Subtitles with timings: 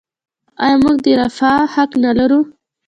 [0.63, 2.39] آیا موږ د رفاه حق نلرو؟